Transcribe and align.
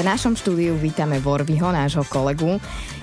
v 0.00 0.08
našom 0.08 0.32
štúdiu 0.32 0.80
vítame 0.80 1.20
Vorviho, 1.20 1.68
nášho 1.68 2.08
kolegu, 2.08 2.56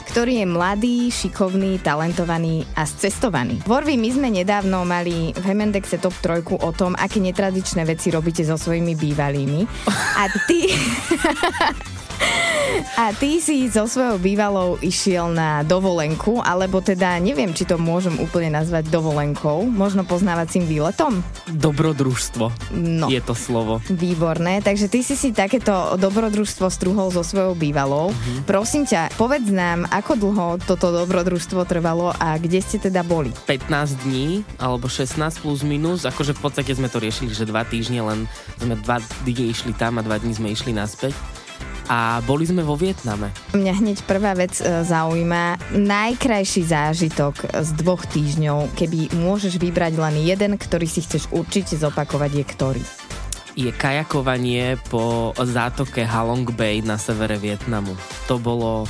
ktorý 0.10 0.42
je 0.42 0.48
mladý, 0.50 0.98
šikovný, 1.14 1.78
talentovaný 1.78 2.66
a 2.74 2.90
cestovaný. 2.90 3.62
Vorvi, 3.70 4.02
my 4.02 4.10
sme 4.10 4.34
nedávno 4.34 4.82
mali 4.82 5.30
v 5.30 5.44
Hemendexe 5.46 6.02
top 6.02 6.18
trojku 6.26 6.58
o 6.58 6.74
tom, 6.74 6.98
aké 6.98 7.22
netradičné 7.22 7.86
veci 7.86 8.10
robíte 8.10 8.42
so 8.42 8.58
svojimi 8.58 8.98
bývalými. 8.98 9.70
A 10.18 10.26
ty... 10.50 10.74
A 12.98 13.14
ty 13.14 13.38
si 13.38 13.70
so 13.70 13.86
svojou 13.86 14.18
bývalou 14.18 14.82
išiel 14.82 15.30
na 15.30 15.62
dovolenku, 15.62 16.42
alebo 16.42 16.82
teda 16.82 17.18
neviem, 17.22 17.54
či 17.54 17.66
to 17.66 17.78
môžem 17.78 18.18
úplne 18.18 18.54
nazvať 18.54 18.90
dovolenkou, 18.90 19.70
možno 19.70 20.02
poznávacím 20.02 20.66
výletom? 20.66 21.22
Dobrodružstvo 21.50 22.74
no. 22.74 23.08
je 23.10 23.22
to 23.22 23.38
slovo. 23.38 23.80
Výborné, 23.90 24.66
takže 24.66 24.90
ty 24.90 25.06
si 25.06 25.14
si 25.14 25.30
takéto 25.30 25.94
dobrodružstvo 25.98 26.68
struhol 26.74 27.14
so 27.14 27.22
svojou 27.22 27.54
bývalou. 27.54 28.10
Uh-huh. 28.10 28.38
Prosím 28.50 28.90
ťa, 28.90 29.14
povedz 29.14 29.50
nám, 29.54 29.86
ako 29.94 30.18
dlho 30.18 30.48
toto 30.66 30.90
dobrodružstvo 30.90 31.70
trvalo 31.70 32.14
a 32.18 32.38
kde 32.42 32.62
ste 32.66 32.82
teda 32.82 33.06
boli? 33.06 33.30
15 33.46 34.10
dní, 34.10 34.42
alebo 34.58 34.90
16 34.90 35.18
plus 35.46 35.62
minus, 35.62 36.06
akože 36.06 36.34
v 36.34 36.42
podstate 36.42 36.74
sme 36.74 36.90
to 36.90 36.98
riešili, 36.98 37.30
že 37.30 37.46
dva 37.46 37.62
týždne, 37.62 38.02
len 38.02 38.20
sme 38.58 38.74
dva 38.74 38.98
dní 39.22 39.54
išli 39.54 39.72
tam 39.78 40.02
a 40.02 40.06
dva 40.06 40.18
dní 40.18 40.34
sme 40.34 40.50
išli 40.50 40.74
naspäť 40.74 41.37
a 41.88 42.20
boli 42.24 42.44
sme 42.44 42.64
vo 42.64 42.76
Vietname. 42.76 43.32
Mňa 43.56 43.74
hneď 43.80 43.98
prvá 44.04 44.36
vec 44.36 44.60
e, 44.60 44.84
zaujíma. 44.84 45.76
Najkrajší 45.76 46.62
zážitok 46.68 47.48
z 47.52 47.70
dvoch 47.80 48.04
týždňov, 48.08 48.76
keby 48.76 49.16
môžeš 49.16 49.60
vybrať 49.60 50.00
len 50.00 50.16
jeden, 50.24 50.56
ktorý 50.60 50.88
si 50.88 51.04
chceš 51.04 51.32
určite 51.32 51.80
zopakovať, 51.80 52.32
je 52.32 52.46
ktorý? 52.46 52.84
Je 53.58 53.72
kajakovanie 53.74 54.78
po 54.94 55.34
zátoke 55.34 56.06
Halong 56.06 56.46
Bay 56.54 56.86
na 56.86 57.02
severe 57.02 57.42
Vietnamu. 57.42 57.98
To 58.30 58.38
bolo 58.38 58.86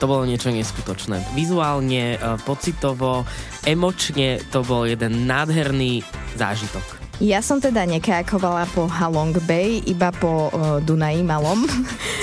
to 0.00 0.08
bolo 0.08 0.24
niečo 0.24 0.48
neskutočné. 0.48 1.36
Vizuálne, 1.36 2.16
e, 2.16 2.18
pocitovo, 2.48 3.28
emočne 3.68 4.40
to 4.48 4.64
bol 4.64 4.88
jeden 4.88 5.28
nádherný 5.28 6.00
zážitok. 6.40 6.99
Ja 7.20 7.44
som 7.44 7.60
teda 7.60 7.84
nekajakovala 7.84 8.64
po 8.72 8.88
Halong 8.88 9.36
Bay, 9.44 9.84
iba 9.84 10.08
po 10.08 10.48
uh, 10.48 10.80
Dunaji 10.80 11.20
malom. 11.20 11.68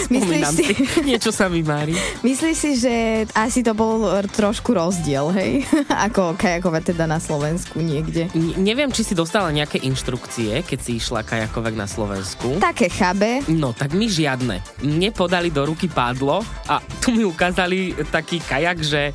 Myslíš 0.09 0.45
si... 0.57 0.65
Niečo 1.05 1.29
sa 1.29 1.45
mi 1.45 1.61
mári. 1.61 1.93
Myslíš 2.25 2.57
si, 2.57 2.71
že 2.81 2.93
asi 3.37 3.61
to 3.61 3.77
bol 3.77 4.09
trošku 4.25 4.73
rozdiel, 4.73 5.29
hej? 5.37 5.69
Ako 6.09 6.33
kajakovať 6.33 6.97
teda 6.97 7.05
na 7.05 7.21
Slovensku 7.21 7.77
niekde? 7.77 8.25
N- 8.33 8.57
neviem, 8.57 8.89
či 8.89 9.05
si 9.05 9.13
dostala 9.13 9.53
nejaké 9.53 9.85
inštrukcie, 9.85 10.65
keď 10.65 10.79
si 10.81 10.97
išla 10.97 11.21
kajakovať 11.21 11.73
na 11.77 11.85
Slovensku. 11.85 12.57
Také 12.57 12.89
chabe. 12.89 13.45
No, 13.53 13.77
tak 13.77 13.93
mi 13.93 14.09
žiadne. 14.09 14.65
Mne 14.81 15.13
podali 15.13 15.53
do 15.53 15.61
ruky 15.61 15.93
pádlo 15.93 16.41
a 16.65 16.81
tu 17.05 17.13
mi 17.13 17.21
ukázali 17.21 17.93
taký 18.09 18.41
kajak, 18.41 18.81
že 18.81 19.13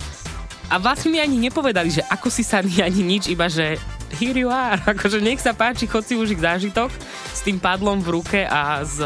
a 0.72 0.80
vlastne 0.80 1.12
mi 1.12 1.20
ani 1.20 1.36
nepovedali, 1.36 1.92
že 1.92 2.00
ako 2.08 2.32
si 2.32 2.40
sa 2.40 2.64
ani 2.64 3.02
nič, 3.04 3.28
iba 3.28 3.44
že 3.44 3.76
here 4.16 4.36
you 4.36 4.48
are. 4.52 4.78
Akože 4.92 5.18
nech 5.18 5.40
sa 5.40 5.56
páči, 5.56 5.88
chod 5.88 6.04
si 6.04 6.14
užiť 6.14 6.38
zážitok 6.38 6.90
s 7.32 7.40
tým 7.42 7.58
padlom 7.58 8.00
v 8.04 8.08
ruke 8.20 8.40
a 8.44 8.84
s 8.84 9.00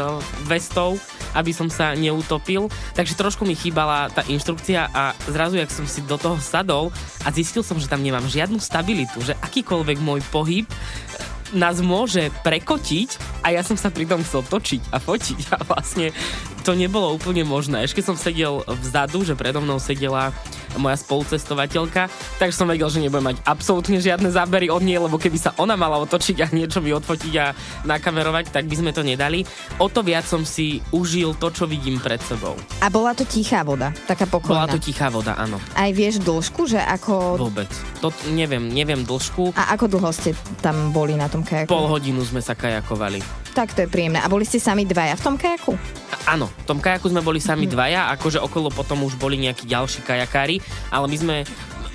vestou, 0.45 0.99
aby 1.33 1.51
som 1.55 1.71
sa 1.71 1.95
neutopil. 1.95 2.67
Takže 2.93 3.17
trošku 3.17 3.47
mi 3.47 3.55
chýbala 3.55 4.11
tá 4.11 4.23
inštrukcia 4.27 4.91
a 4.91 5.17
zrazu, 5.29 5.57
jak 5.57 5.71
som 5.71 5.87
si 5.87 6.03
do 6.03 6.15
toho 6.19 6.37
sadol 6.37 6.91
a 7.23 7.31
zistil 7.31 7.63
som, 7.63 7.79
že 7.79 7.89
tam 7.89 8.03
nemám 8.03 8.27
žiadnu 8.27 8.59
stabilitu, 8.59 9.23
že 9.23 9.37
akýkoľvek 9.39 9.97
môj 10.03 10.21
pohyb 10.29 10.67
e, 10.67 10.73
nás 11.55 11.79
môže 11.79 12.27
prekotiť 12.43 13.39
a 13.47 13.55
ja 13.55 13.63
som 13.63 13.79
sa 13.79 13.87
pri 13.87 14.03
tom 14.03 14.19
chcel 14.19 14.43
točiť 14.43 14.91
a 14.91 14.99
fotiť 14.99 15.39
a 15.55 15.57
vlastne 15.63 16.11
to 16.67 16.75
nebolo 16.75 17.15
úplne 17.15 17.47
možné. 17.47 17.87
Ešte 17.87 18.03
som 18.03 18.19
sedel 18.19 18.59
vzadu, 18.83 19.23
že 19.23 19.39
predo 19.39 19.63
mnou 19.63 19.79
sedela 19.79 20.35
moja 20.75 20.99
spolucestovateľka, 20.99 22.11
takže 22.37 22.57
som 22.57 22.67
vedel, 22.67 22.91
že 22.91 22.99
nebudem 22.99 23.31
mať 23.31 23.37
absolútne 23.47 24.03
žiadne 24.03 24.27
zábery 24.27 24.67
od 24.67 24.83
nej, 24.83 24.99
lebo 24.99 25.15
keby 25.15 25.39
sa 25.39 25.55
ona 25.55 25.79
mala 25.79 25.95
otočiť 26.03 26.37
a 26.43 26.47
niečo 26.51 26.83
mi 26.83 26.91
odfotiť 26.91 27.33
a 27.39 27.55
nakamerovať, 27.87 28.51
tak 28.51 28.67
by 28.67 28.75
sme 28.75 28.91
to 28.91 29.01
nedali. 29.07 29.47
O 29.79 29.87
to 29.87 30.03
viac 30.03 30.27
som 30.27 30.43
si 30.43 30.83
užil 30.91 31.39
to, 31.39 31.47
čo 31.53 31.63
vidím 31.63 32.01
pred 32.03 32.19
sebou. 32.19 32.59
A 32.83 32.91
bola 32.91 33.15
to 33.15 33.23
tichá 33.23 33.63
voda, 33.63 33.95
taká 34.05 34.27
pokojná. 34.27 34.67
Bola 34.67 34.73
to 34.75 34.79
tichá 34.83 35.07
voda, 35.07 35.37
áno. 35.39 35.61
Aj 35.77 35.89
vieš 35.95 36.19
dĺžku, 36.19 36.67
že 36.67 36.81
ako... 36.81 37.39
Vôbec. 37.39 37.69
To 38.03 38.11
neviem, 38.33 38.67
neviem 38.67 39.05
dĺžku. 39.07 39.55
A 39.55 39.73
ako 39.77 39.97
dlho 39.97 40.11
ste 40.11 40.35
tam 40.59 40.91
boli 40.91 41.15
na 41.15 41.31
tom 41.31 41.45
kajaku? 41.45 41.71
Pol 41.71 41.87
hodinu 41.87 42.25
sme 42.25 42.43
sa 42.43 42.57
kajakovali. 42.57 43.21
Tak 43.57 43.73
to 43.73 43.85
je 43.85 43.89
príjemné. 43.89 44.21
A 44.21 44.29
boli 44.29 44.45
ste 44.45 44.61
sami 44.61 44.85
dvaja 44.85 45.17
v 45.17 45.23
tom 45.23 45.35
kajaku? 45.35 45.73
Áno, 46.27 46.51
v 46.51 46.67
tom 46.67 46.83
kajaku 46.83 47.07
sme 47.07 47.23
boli 47.23 47.39
sami 47.39 47.71
dvaja, 47.71 48.11
akože 48.19 48.43
okolo 48.43 48.67
potom 48.67 49.07
už 49.07 49.15
boli 49.15 49.39
nejakí 49.39 49.63
ďalší 49.63 50.03
kajakári, 50.03 50.59
ale 50.91 51.07
my 51.07 51.17
sme 51.17 51.35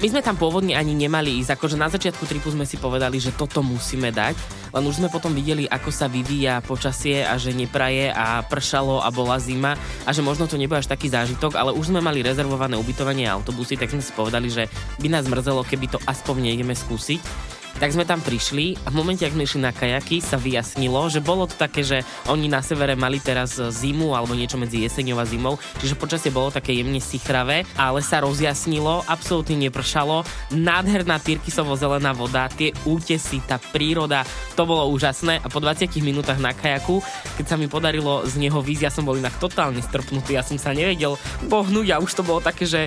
my 0.03 0.11
sme 0.11 0.19
tam 0.19 0.35
pôvodne 0.35 0.75
ani 0.75 0.99
nemali 0.99 1.39
ísť, 1.39 1.55
akože 1.55 1.79
na 1.79 1.87
začiatku 1.87 2.27
tripu 2.27 2.51
sme 2.51 2.67
si 2.67 2.75
povedali, 2.75 3.23
že 3.23 3.31
toto 3.31 3.63
musíme 3.63 4.11
dať, 4.11 4.35
len 4.75 4.83
už 4.83 4.99
sme 4.99 5.07
potom 5.07 5.31
videli, 5.31 5.71
ako 5.71 5.95
sa 5.95 6.11
vyvíja 6.11 6.59
počasie 6.67 7.23
a 7.23 7.39
že 7.39 7.55
nepraje 7.55 8.11
a 8.11 8.43
pršalo 8.43 8.99
a 8.99 9.15
bola 9.15 9.39
zima 9.39 9.79
a 10.03 10.11
že 10.11 10.27
možno 10.27 10.51
to 10.51 10.59
nebude 10.59 10.83
až 10.83 10.91
taký 10.91 11.07
zážitok, 11.07 11.55
ale 11.55 11.71
už 11.71 11.95
sme 11.95 12.03
mali 12.03 12.19
rezervované 12.19 12.75
ubytovanie 12.75 13.31
a 13.31 13.39
autobusy, 13.39 13.79
tak 13.79 13.95
sme 13.95 14.03
si 14.03 14.11
povedali, 14.11 14.51
že 14.51 14.67
by 14.99 15.07
nás 15.07 15.31
mrzelo, 15.31 15.63
keby 15.63 15.87
to 15.95 16.03
aspoň 16.03 16.51
nejdeme 16.51 16.75
skúsiť 16.75 17.62
tak 17.83 17.99
sme 17.99 18.07
tam 18.07 18.23
prišli 18.23 18.79
a 18.87 18.95
v 18.95 19.03
momente, 19.03 19.27
ak 19.27 19.35
sme 19.35 19.43
išli 19.43 19.59
na 19.59 19.75
kajaky, 19.75 20.23
sa 20.23 20.39
vyjasnilo, 20.39 21.11
že 21.11 21.19
bolo 21.19 21.51
to 21.51 21.59
také, 21.59 21.83
že 21.83 22.07
oni 22.31 22.47
na 22.47 22.63
severe 22.63 22.95
mali 22.95 23.19
teraz 23.19 23.59
zimu 23.59 24.15
alebo 24.15 24.39
niečo 24.39 24.55
medzi 24.55 24.87
jeseňou 24.87 25.19
a 25.19 25.27
zimou, 25.27 25.59
čiže 25.83 25.99
počasie 25.99 26.31
bolo 26.31 26.55
také 26.55 26.79
jemne 26.79 27.03
sichravé, 27.03 27.67
ale 27.75 27.99
sa 28.07 28.23
rozjasnilo, 28.23 29.03
absolútne 29.11 29.59
nepršalo, 29.67 30.23
nádherná 30.55 31.19
tyrkysovo 31.19 31.75
zelená 31.75 32.15
voda, 32.15 32.47
tie 32.55 32.71
útesy, 32.87 33.43
tá 33.43 33.59
príroda, 33.59 34.23
to 34.55 34.63
bolo 34.63 34.87
úžasné. 34.95 35.43
A 35.43 35.51
po 35.51 35.59
20 35.59 35.91
minútach 36.07 36.39
na 36.39 36.55
kajaku, 36.55 37.03
keď 37.35 37.51
sa 37.51 37.59
mi 37.59 37.67
podarilo 37.67 38.23
z 38.31 38.39
neho 38.39 38.63
výjsť, 38.63 38.85
ja 38.87 38.95
som 38.95 39.03
bol 39.03 39.19
inak 39.19 39.35
totálne 39.43 39.83
strpnutý, 39.83 40.39
ja 40.39 40.47
som 40.47 40.55
sa 40.55 40.71
nevedel 40.71 41.19
pohnúť 41.51 41.99
a 41.99 41.99
už 41.99 42.15
to 42.15 42.23
bolo 42.23 42.39
také, 42.39 42.63
že 42.63 42.87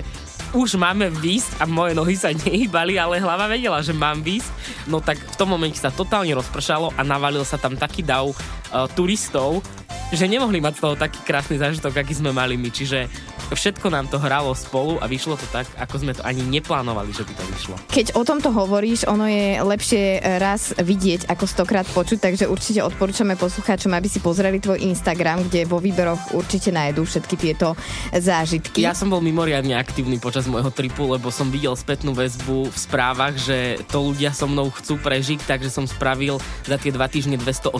už 0.56 0.80
máme 0.80 1.12
výsť 1.12 1.60
a 1.60 1.68
moje 1.68 1.92
nohy 1.92 2.16
sa 2.16 2.32
nehýbali, 2.48 2.96
ale 2.96 3.20
hlava 3.20 3.44
vedela, 3.44 3.84
že 3.84 3.92
mám 3.92 4.24
výsť. 4.24 4.48
No 4.88 5.04
tak 5.04 5.20
v 5.20 5.36
tom 5.36 5.52
momente 5.52 5.76
sa 5.76 5.92
totálne 5.92 6.32
rozpršalo 6.32 6.96
a 6.96 7.00
navalil 7.04 7.44
sa 7.44 7.60
tam 7.60 7.76
taký 7.76 8.00
dav 8.00 8.32
uh, 8.32 8.88
turistov, 8.96 9.60
že 10.14 10.24
nemohli 10.24 10.64
mať 10.64 10.80
z 10.80 10.82
toho 10.82 10.94
taký 10.96 11.20
krásny 11.20 11.60
zážitok, 11.60 12.00
aký 12.00 12.16
sme 12.16 12.32
mali 12.32 12.56
my. 12.56 12.72
Čiže 12.72 13.10
všetko 13.52 13.86
nám 13.92 14.10
to 14.10 14.18
hralo 14.18 14.50
spolu 14.56 14.98
a 14.98 15.06
vyšlo 15.06 15.38
to 15.38 15.46
tak, 15.54 15.68
ako 15.78 16.02
sme 16.02 16.12
to 16.16 16.22
ani 16.26 16.42
neplánovali, 16.42 17.14
že 17.14 17.22
by 17.22 17.32
to 17.36 17.44
vyšlo. 17.54 17.74
Keď 17.92 18.06
o 18.18 18.22
tomto 18.26 18.50
hovoríš, 18.50 19.06
ono 19.06 19.28
je 19.28 19.60
lepšie 19.62 20.24
raz 20.42 20.74
vidieť 20.74 21.30
ako 21.30 21.44
stokrát 21.46 21.86
počuť, 21.86 22.18
takže 22.18 22.50
určite 22.50 22.82
odporúčame 22.82 23.38
poslucháčom, 23.38 23.92
aby 23.94 24.08
si 24.10 24.18
pozreli 24.18 24.58
tvoj 24.58 24.82
Instagram, 24.82 25.46
kde 25.46 25.68
vo 25.68 25.78
výberoch 25.78 26.34
určite 26.34 26.74
nájdú 26.74 27.06
všetky 27.06 27.34
tieto 27.38 27.78
zážitky. 28.10 28.82
Ja 28.82 28.96
som 28.96 29.12
bol 29.12 29.22
mimoriadne 29.22 29.76
aktívny 29.76 30.18
počas 30.18 30.48
môjho 30.48 30.72
tripu, 30.72 31.06
lebo 31.06 31.28
som 31.30 31.52
videl 31.52 31.76
spätnú 31.76 32.16
väzbu 32.16 32.72
v 32.72 32.76
správach, 32.76 33.36
že 33.36 33.78
to 33.92 34.10
ľudia 34.10 34.32
so 34.32 34.48
mnou 34.48 34.72
chcú 34.72 34.96
prežiť, 34.98 35.44
takže 35.44 35.68
som 35.68 35.84
spravil 35.84 36.40
za 36.64 36.80
tie 36.80 36.90
dva 36.90 37.06
týždne 37.06 37.36
280 37.38 37.76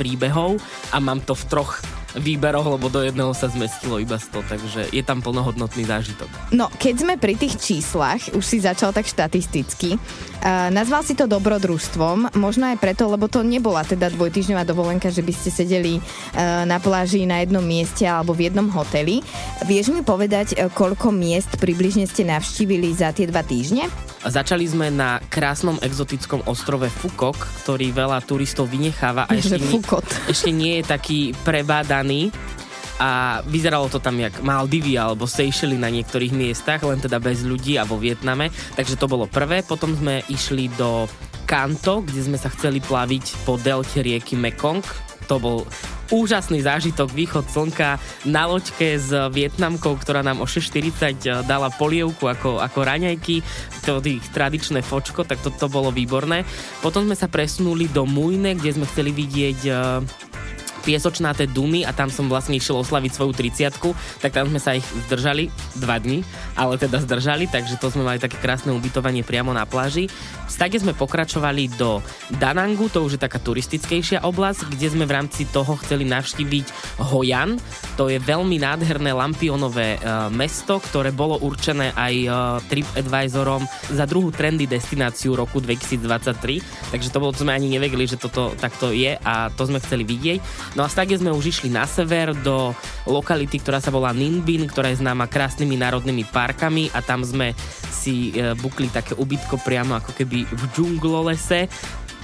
príbehov 0.00 0.56
a 0.90 0.96
mám 0.98 1.20
to 1.20 1.36
v 1.36 1.44
troch 1.46 1.78
výberoch, 2.18 2.66
lebo 2.66 2.90
do 2.90 3.02
jedného 3.04 3.30
sa 3.36 3.46
zmestilo 3.46 4.02
iba 4.02 4.18
100, 4.18 4.50
takže 4.50 4.80
je 4.90 5.02
tam 5.04 5.22
plnohodnotný 5.22 5.86
zážitok. 5.86 6.26
No, 6.50 6.66
keď 6.80 6.94
sme 7.06 7.14
pri 7.20 7.38
tých 7.38 7.58
číslach, 7.60 8.32
už 8.34 8.42
si 8.42 8.58
začal 8.58 8.90
tak 8.90 9.06
štatisticky, 9.06 9.94
uh, 9.94 10.68
nazval 10.74 11.06
si 11.06 11.14
to 11.14 11.30
dobrodružstvom, 11.30 12.34
možno 12.34 12.70
aj 12.74 12.82
preto, 12.82 13.06
lebo 13.06 13.30
to 13.30 13.46
nebola 13.46 13.86
teda 13.86 14.10
dvojtyžňová 14.10 14.66
dovolenka, 14.66 15.12
že 15.12 15.22
by 15.22 15.32
ste 15.34 15.50
sedeli 15.54 15.98
uh, 16.00 16.66
na 16.66 16.82
pláži 16.82 17.28
na 17.28 17.42
jednom 17.42 17.62
mieste 17.62 18.02
alebo 18.08 18.34
v 18.34 18.50
jednom 18.50 18.66
hoteli. 18.72 19.22
Vieš 19.68 19.94
mi 19.94 20.02
povedať, 20.02 20.58
uh, 20.58 20.66
koľko 20.72 21.14
miest 21.14 21.54
približne 21.62 22.08
ste 22.10 22.26
navštívili 22.26 22.90
za 22.90 23.14
tie 23.14 23.30
dva 23.30 23.46
týždne? 23.46 23.86
Začali 24.20 24.68
sme 24.68 24.92
na 24.92 25.16
krásnom 25.32 25.80
exotickom 25.80 26.44
ostrove 26.44 26.92
Fukok, 26.92 27.40
ktorý 27.64 27.88
veľa 27.88 28.20
turistov 28.28 28.68
vynecháva 28.68 29.24
a 29.24 29.32
ešte, 29.40 29.56
nie, 29.56 29.80
ešte 30.28 30.50
nie 30.52 30.72
je 30.80 30.84
taký 30.84 31.20
prebádaný 31.40 32.28
a 33.00 33.40
vyzeralo 33.48 33.88
to 33.88 33.96
tam 33.96 34.20
jak 34.20 34.44
Maldivy 34.44 35.00
alebo 35.00 35.24
Seychely 35.24 35.80
na 35.80 35.88
niektorých 35.88 36.36
miestach, 36.36 36.84
len 36.84 37.00
teda 37.00 37.16
bez 37.16 37.40
ľudí 37.40 37.80
a 37.80 37.88
vo 37.88 37.96
Vietname. 37.96 38.52
Takže 38.76 39.00
to 39.00 39.08
bolo 39.08 39.24
prvé. 39.24 39.64
Potom 39.64 39.96
sme 39.96 40.20
išli 40.28 40.68
do 40.76 41.08
Kanto, 41.48 42.04
kde 42.04 42.20
sme 42.28 42.36
sa 42.36 42.52
chceli 42.52 42.84
plaviť 42.84 43.48
po 43.48 43.56
delte 43.56 44.04
rieky 44.04 44.36
Mekong. 44.36 45.09
To 45.30 45.38
bol 45.38 45.58
úžasný 46.10 46.66
zážitok, 46.66 47.14
východ 47.14 47.46
slnka 47.46 48.02
na 48.26 48.50
loďke 48.50 48.98
s 48.98 49.14
Vietnamkou, 49.30 49.94
ktorá 49.94 50.26
nám 50.26 50.42
o 50.42 50.46
6.40 50.46 51.46
dala 51.46 51.70
polievku 51.70 52.26
ako, 52.26 52.58
ako 52.58 52.78
raňajky, 52.82 53.46
to 53.86 54.02
ich 54.02 54.26
tradičné 54.34 54.82
fočko, 54.82 55.22
tak 55.22 55.38
toto 55.38 55.56
to 55.56 55.68
bolo 55.70 55.94
výborné. 55.94 56.42
Potom 56.82 57.06
sme 57.06 57.14
sa 57.14 57.30
presunuli 57.30 57.86
do 57.86 58.04
Mujne, 58.10 58.58
kde 58.58 58.74
sme 58.74 58.90
chceli 58.90 59.14
vidieť 59.14 59.58
uh, 59.70 60.02
piesočnáte 60.82 61.46
Duny 61.46 61.84
a 61.84 61.92
tam 61.92 62.08
som 62.08 62.26
vlastne 62.26 62.56
išiel 62.56 62.80
oslaviť 62.80 63.12
svoju 63.12 63.32
30 63.36 64.20
tak 64.20 64.34
tam 64.34 64.48
sme 64.50 64.60
sa 64.60 64.76
ich 64.76 64.84
zdržali 65.06 65.52
dva 65.78 66.00
dni, 66.00 66.24
ale 66.56 66.76
teda 66.80 67.00
zdržali, 67.02 67.46
takže 67.46 67.78
to 67.78 67.92
sme 67.92 68.04
mali 68.04 68.18
také 68.18 68.36
krásne 68.40 68.74
ubytovanie 68.74 69.22
priamo 69.22 69.52
na 69.54 69.64
pláži. 69.64 70.10
Stade 70.50 70.76
sme 70.82 70.96
pokračovali 70.96 71.70
do 71.78 72.02
Danangu, 72.36 72.90
to 72.90 73.06
už 73.06 73.16
je 73.16 73.24
taká 73.24 73.38
turistickejšia 73.38 74.26
oblasť, 74.26 74.74
kde 74.74 74.88
sme 74.90 75.04
v 75.06 75.14
rámci 75.14 75.46
toho 75.46 75.78
chceli 75.84 76.04
navštíviť 76.08 76.98
Hojan. 77.00 77.56
To 77.94 78.10
je 78.10 78.18
veľmi 78.18 78.58
nádherné 78.58 79.14
lampionové 79.14 79.96
uh, 80.00 80.26
mesto, 80.32 80.82
ktoré 80.82 81.14
bolo 81.14 81.38
určené 81.40 81.94
aj 81.94 82.14
uh, 82.26 82.34
TripAdvisorom 82.66 83.62
za 83.94 84.04
druhú 84.04 84.34
trendy 84.34 84.66
destináciu 84.66 85.38
roku 85.38 85.62
2023, 85.62 86.90
takže 86.90 87.08
to 87.08 87.20
bolo, 87.22 87.30
to 87.30 87.46
sme 87.46 87.54
ani 87.54 87.70
nevedeli, 87.70 88.04
že 88.10 88.18
toto 88.18 88.52
takto 88.58 88.90
je 88.90 89.14
a 89.20 89.48
to 89.54 89.70
sme 89.70 89.78
chceli 89.78 90.02
vidieť. 90.02 90.38
No 90.78 90.86
a 90.86 90.88
stade 90.92 91.18
sme 91.18 91.34
už 91.34 91.50
išli 91.50 91.68
na 91.72 91.82
sever 91.88 92.30
do 92.46 92.70
lokality, 93.08 93.58
ktorá 93.58 93.82
sa 93.82 93.90
volá 93.90 94.14
Ninbin, 94.14 94.70
ktorá 94.70 94.94
je 94.94 95.02
známa 95.02 95.26
krásnymi 95.26 95.74
národnými 95.74 96.24
parkami 96.30 96.94
a 96.94 97.02
tam 97.02 97.26
sme 97.26 97.58
si 97.90 98.30
e, 98.32 98.54
bukli 98.54 98.86
také 98.86 99.18
ubytko 99.18 99.58
priamo 99.60 99.98
ako 99.98 100.14
keby 100.14 100.46
v 100.46 100.62
džunglolese 100.70 101.66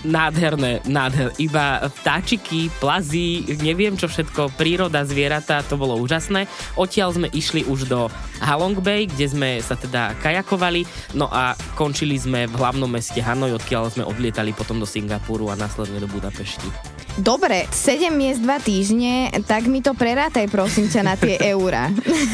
nádherné, 0.06 0.86
nádher. 0.86 1.34
Iba 1.40 1.90
vtáčiky, 1.90 2.70
plazy, 2.78 3.58
neviem 3.58 3.98
čo 3.98 4.06
všetko, 4.06 4.54
príroda, 4.54 5.02
zvieratá, 5.02 5.66
to 5.66 5.74
bolo 5.74 5.98
úžasné. 5.98 6.46
Odtiaľ 6.78 7.16
sme 7.16 7.28
išli 7.34 7.66
už 7.66 7.90
do 7.90 8.06
Halong 8.38 8.78
Bay, 8.78 9.10
kde 9.10 9.26
sme 9.26 9.50
sa 9.58 9.74
teda 9.74 10.14
kajakovali, 10.22 10.86
no 11.18 11.26
a 11.32 11.58
končili 11.74 12.14
sme 12.20 12.46
v 12.46 12.54
hlavnom 12.54 12.88
meste 12.88 13.18
Hanoi, 13.18 13.56
odkiaľ 13.56 13.90
sme 13.90 14.06
odlietali 14.06 14.54
potom 14.54 14.78
do 14.78 14.86
Singapuru 14.86 15.50
a 15.50 15.58
následne 15.58 15.98
do 15.98 16.06
Budapešti. 16.06 16.95
Dobre, 17.16 17.64
7 17.72 18.12
miest 18.12 18.44
2 18.44 18.60
týždne, 18.60 19.32
tak 19.48 19.64
mi 19.72 19.80
to 19.80 19.96
prerátaj 19.96 20.52
prosím 20.52 20.92
ťa 20.92 21.00
na 21.00 21.14
tie 21.16 21.40
eurá. 21.56 21.88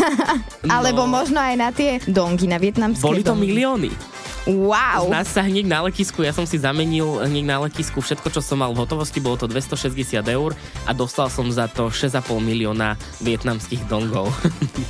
no. 0.66 0.70
Alebo 0.70 1.06
možno 1.06 1.38
aj 1.38 1.54
na 1.54 1.70
tie 1.70 2.02
dongy, 2.10 2.50
na 2.50 2.58
vietnamské 2.58 3.02
Boli 3.02 3.22
to 3.22 3.30
dongy. 3.30 3.46
milióny. 3.46 3.90
Wow. 4.42 5.06
Z 5.06 5.14
nás 5.14 5.28
sa 5.30 5.46
hneď 5.46 5.70
na 5.70 5.86
letisku, 5.86 6.26
ja 6.26 6.34
som 6.34 6.42
si 6.42 6.58
zamenil 6.58 7.22
hneď 7.22 7.44
na 7.46 7.62
letisku 7.62 8.02
všetko, 8.02 8.26
čo 8.34 8.42
som 8.42 8.58
mal 8.58 8.74
v 8.74 8.82
hotovosti, 8.82 9.22
bolo 9.22 9.38
to 9.38 9.46
260 9.46 10.18
eur 10.18 10.50
a 10.82 10.90
dostal 10.90 11.30
som 11.30 11.46
za 11.46 11.70
to 11.70 11.94
6,5 11.94 12.42
milióna 12.42 12.98
vietnamských 13.22 13.86
dongov. 13.86 14.34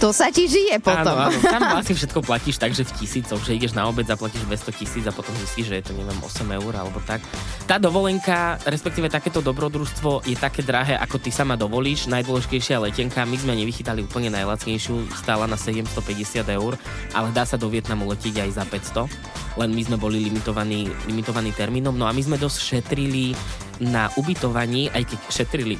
To 0.00 0.10
sa 0.10 0.34
ti 0.34 0.50
žije 0.50 0.82
potom. 0.82 1.14
Áno, 1.14 1.30
áno, 1.30 1.38
tam 1.54 1.62
vlastne 1.62 1.94
všetko 1.94 2.26
platíš 2.26 2.58
tak, 2.58 2.74
že 2.74 2.82
v 2.82 2.90
tisícoch, 3.02 3.38
že 3.44 3.54
ideš 3.54 3.76
na 3.76 3.86
obed, 3.86 4.02
zaplatíš 4.02 4.42
200 4.50 4.78
tisíc 4.82 5.04
a 5.06 5.14
potom 5.14 5.30
zistíš, 5.38 5.70
že 5.70 5.78
je 5.78 5.84
to 5.90 5.92
neviem 5.94 6.18
8 6.18 6.42
eur 6.58 6.72
alebo 6.74 6.98
tak. 7.06 7.22
Tá 7.70 7.78
dovolenka, 7.78 8.58
respektíve 8.66 9.06
takéto 9.06 9.38
dobrodružstvo 9.44 10.26
je 10.26 10.34
také 10.34 10.66
drahé, 10.66 10.98
ako 10.98 11.22
ty 11.22 11.30
sama 11.30 11.54
dovolíš. 11.54 12.10
Najdôležitejšia 12.10 12.82
letenka, 12.82 13.22
my 13.22 13.36
sme 13.38 13.54
nevychytali 13.54 14.02
úplne 14.02 14.32
najlacnejšiu, 14.34 15.12
stála 15.22 15.46
na 15.46 15.54
750 15.54 16.42
eur, 16.50 16.74
ale 17.14 17.28
dá 17.30 17.46
sa 17.46 17.54
do 17.54 17.70
Vietnamu 17.70 18.10
letieť 18.10 18.42
aj 18.42 18.50
za 18.58 18.64
500 18.66 19.41
len 19.60 19.70
my 19.72 19.82
sme 19.84 19.96
boli 20.00 20.22
limitovaní, 20.22 20.88
limitovaní 21.08 21.52
termínom. 21.52 21.92
No 21.92 22.08
a 22.08 22.12
my 22.12 22.22
sme 22.24 22.40
dosť 22.40 22.58
šetrili 22.60 23.36
na 23.82 24.08
ubytovaní, 24.16 24.88
aj 24.92 25.12
keď 25.12 25.18
šetrili. 25.28 25.76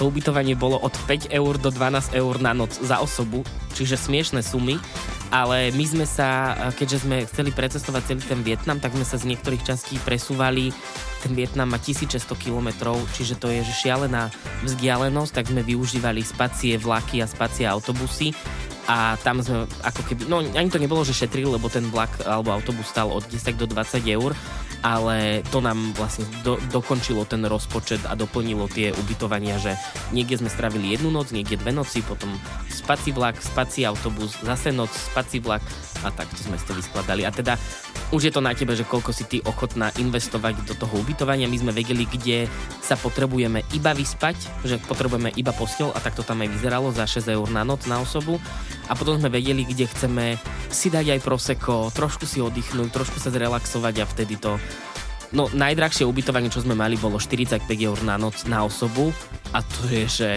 To 0.00 0.08
ubytovanie 0.08 0.56
bolo 0.56 0.80
od 0.80 0.96
5 1.06 1.28
eur 1.28 1.60
do 1.60 1.68
12 1.68 2.16
eur 2.16 2.34
na 2.40 2.56
noc 2.56 2.72
za 2.80 2.98
osobu, 2.98 3.44
čiže 3.76 4.00
smiešné 4.00 4.40
sumy, 4.40 4.80
ale 5.28 5.68
my 5.76 5.84
sme 5.84 6.06
sa, 6.08 6.56
keďže 6.74 7.04
sme 7.04 7.28
chceli 7.28 7.52
precestovať 7.52 8.02
celý 8.08 8.22
ten 8.24 8.40
Vietnam, 8.40 8.80
tak 8.80 8.96
sme 8.96 9.04
sa 9.04 9.20
z 9.20 9.28
niektorých 9.28 9.62
častí 9.62 10.00
presúvali. 10.00 10.72
Ten 11.20 11.36
Vietnam 11.36 11.70
má 11.70 11.78
1600 11.78 12.24
km, 12.34 12.96
čiže 13.14 13.36
to 13.36 13.52
je 13.52 13.62
šialená 13.62 14.32
vzdialenosť, 14.64 15.32
tak 15.32 15.52
sme 15.52 15.60
využívali 15.60 16.24
spacie 16.24 16.80
vlaky 16.80 17.20
a 17.20 17.28
spacie 17.28 17.68
autobusy 17.68 18.32
a 18.90 19.14
tam 19.22 19.38
sme 19.38 19.70
ako 19.86 20.02
keby, 20.10 20.26
no 20.26 20.42
ani 20.42 20.70
to 20.70 20.82
nebolo, 20.82 21.06
že 21.06 21.14
šetrili, 21.14 21.46
lebo 21.46 21.70
ten 21.70 21.86
vlak 21.86 22.22
alebo 22.26 22.50
autobus 22.50 22.90
stal 22.90 23.14
od 23.14 23.22
10 23.30 23.54
do 23.54 23.66
20 23.70 24.02
eur, 24.10 24.34
ale 24.82 25.46
to 25.54 25.62
nám 25.62 25.94
vlastne 25.94 26.26
do, 26.42 26.58
dokončilo 26.74 27.22
ten 27.22 27.46
rozpočet 27.46 28.02
a 28.10 28.18
doplnilo 28.18 28.66
tie 28.66 28.90
ubytovania, 28.90 29.62
že 29.62 29.78
niekde 30.10 30.42
sme 30.42 30.50
stravili 30.50 30.98
jednu 30.98 31.14
noc, 31.14 31.30
niekde 31.30 31.62
dve 31.62 31.70
noci, 31.70 32.02
potom 32.02 32.34
spací 32.66 33.14
vlak, 33.14 33.38
spací 33.38 33.86
autobus, 33.86 34.34
zase 34.42 34.74
noc, 34.74 34.90
spací 34.90 35.38
vlak 35.38 35.62
a 36.02 36.12
takto 36.12 36.38
sme 36.38 36.58
si 36.58 36.66
to 36.66 36.74
vyskladali. 36.76 37.24
A 37.24 37.30
teda 37.32 37.56
už 38.12 38.28
je 38.28 38.32
to 38.34 38.44
na 38.44 38.52
tebe, 38.52 38.76
že 38.76 38.84
koľko 38.84 39.10
si 39.14 39.24
ty 39.24 39.38
ochotná 39.42 39.88
investovať 39.96 40.66
do 40.68 40.74
toho 40.76 41.00
ubytovania. 41.00 41.50
My 41.50 41.58
sme 41.58 41.72
vedeli, 41.72 42.04
kde 42.04 42.50
sa 42.84 42.98
potrebujeme 42.98 43.64
iba 43.72 43.96
vyspať, 43.96 44.66
že 44.66 44.76
potrebujeme 44.84 45.32
iba 45.38 45.54
postel 45.56 45.90
a 45.94 45.98
tak 46.02 46.18
to 46.18 46.26
tam 46.26 46.42
aj 46.44 46.52
vyzeralo 46.52 46.92
za 46.92 47.08
6 47.08 47.26
eur 47.32 47.48
na 47.48 47.64
noc 47.64 47.88
na 47.88 48.02
osobu. 48.02 48.36
A 48.90 48.98
potom 48.98 49.16
sme 49.16 49.32
vedeli, 49.32 49.64
kde 49.64 49.88
chceme 49.88 50.36
si 50.68 50.92
dať 50.92 51.16
aj 51.16 51.20
proseko, 51.24 51.88
trošku 51.94 52.28
si 52.28 52.42
oddychnúť, 52.42 52.90
trošku 52.92 53.16
sa 53.22 53.32
zrelaxovať 53.32 53.94
a 54.02 54.04
vtedy 54.04 54.36
to 54.36 54.58
No, 55.32 55.48
najdrahšie 55.48 56.04
ubytovanie, 56.04 56.52
čo 56.52 56.60
sme 56.60 56.76
mali, 56.76 57.00
bolo 57.00 57.16
45 57.16 57.64
eur 57.64 57.98
na 58.04 58.20
noc 58.20 58.44
na 58.44 58.68
osobu 58.68 59.16
a 59.56 59.64
to 59.64 59.88
je, 59.88 60.04
že 60.04 60.30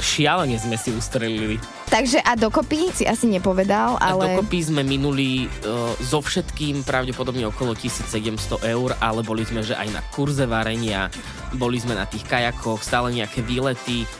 šialene 0.00 0.56
sme 0.56 0.80
si 0.80 0.96
ustrelili. 0.96 1.60
Takže 1.94 2.18
a 2.26 2.34
dokopy 2.34 2.90
si 2.90 3.06
asi 3.06 3.30
nepovedal, 3.30 4.02
ale... 4.02 4.18
A 4.18 4.42
dokopy 4.42 4.66
sme 4.66 4.82
minuli 4.82 5.46
uh, 5.46 5.94
so 6.02 6.18
všetkým 6.18 6.82
pravdepodobne 6.82 7.46
okolo 7.46 7.70
1700 7.78 8.66
eur, 8.66 8.98
ale 8.98 9.22
boli 9.22 9.46
sme 9.46 9.62
že 9.62 9.78
aj 9.78 9.94
na 9.94 10.02
kurze 10.10 10.42
varenia, 10.42 11.06
boli 11.54 11.78
sme 11.78 11.94
na 11.94 12.02
tých 12.02 12.26
kajakoch, 12.26 12.82
stále 12.82 13.14
nejaké 13.14 13.46
výlety. 13.46 14.10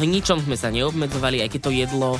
ničom 0.08 0.40
sme 0.40 0.56
sa 0.56 0.72
neobmedzovali, 0.72 1.44
aj 1.44 1.52
keď 1.52 1.60
to 1.60 1.72
jedlo 1.76 2.10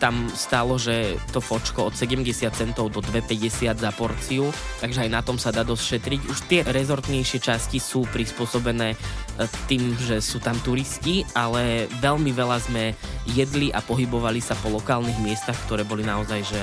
tam 0.00 0.32
stálo, 0.32 0.80
že 0.80 1.20
to 1.30 1.44
fočko 1.44 1.92
od 1.92 1.94
70 1.94 2.24
centov 2.56 2.88
do 2.88 3.04
2,50 3.04 3.76
za 3.76 3.92
porciu, 3.92 4.48
takže 4.80 5.04
aj 5.04 5.10
na 5.12 5.20
tom 5.20 5.36
sa 5.36 5.52
dá 5.52 5.60
dosť 5.60 5.84
šetriť. 6.00 6.20
Už 6.32 6.38
tie 6.48 6.60
rezortnejšie 6.64 7.38
časti 7.44 7.76
sú 7.76 8.08
prispôsobené 8.08 8.96
e, 8.96 8.96
tým, 9.68 9.92
že 10.00 10.24
sú 10.24 10.40
tam 10.40 10.56
turisti, 10.64 11.28
ale 11.36 11.84
veľmi 12.00 12.32
veľa 12.32 12.58
sme 12.64 12.96
jedli 13.28 13.68
a 13.68 13.84
pohybovali 13.84 14.40
sa 14.40 14.56
po 14.56 14.72
lokálnych 14.72 15.20
miestach, 15.20 15.60
ktoré 15.68 15.84
boli 15.84 16.02
naozaj, 16.02 16.40
že 16.48 16.62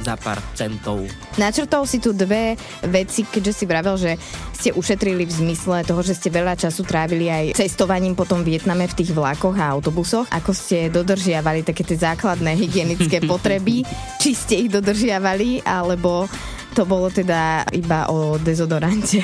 za 0.00 0.14
pár 0.14 0.38
centov. 0.54 1.04
Načrtol 1.36 1.84
si 1.84 1.98
tu 1.98 2.14
dve 2.14 2.54
veci, 2.86 3.26
keďže 3.26 3.52
si 3.52 3.64
vravel, 3.66 3.96
že 3.98 4.16
ste 4.54 4.70
ušetrili 4.76 5.24
v 5.24 5.32
zmysle 5.32 5.82
toho, 5.88 6.04
že 6.04 6.12
ste 6.12 6.28
veľa 6.28 6.54
času 6.54 6.84
trávili 6.84 7.32
aj 7.32 7.56
cestovaním 7.56 8.12
po 8.12 8.28
tom 8.28 8.44
Vietname 8.44 8.84
v 8.86 8.96
tých 8.96 9.16
vlakoch 9.16 9.56
a 9.56 9.72
autobusoch. 9.72 10.28
Ako 10.28 10.52
ste 10.52 10.92
dodržiavali 10.92 11.64
také 11.64 11.80
tie 11.80 11.96
základné 11.96 12.54
hygienické 12.60 13.24
potreby? 13.30 13.88
Či 14.20 14.30
ste 14.36 14.54
ich 14.66 14.70
dodržiavali, 14.70 15.64
alebo 15.64 16.28
to 16.74 16.86
bolo 16.86 17.10
teda 17.10 17.66
iba 17.74 18.06
o 18.10 18.38
dezodorante. 18.38 19.22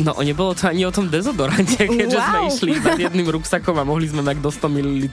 No, 0.00 0.18
nebolo 0.18 0.56
to 0.56 0.66
ani 0.66 0.82
o 0.82 0.90
tom 0.90 1.06
dezodorante, 1.06 1.78
keďže 1.78 2.18
wow. 2.18 2.26
sme 2.26 2.38
išli 2.48 2.70
iba 2.80 2.90
s 2.96 3.00
jedným 3.06 3.28
ruksakom 3.28 3.76
a 3.76 3.86
mohli 3.86 4.10
sme 4.10 4.24
mať 4.24 4.40
do 4.40 4.50
100 4.50 4.66
ml 4.66 5.06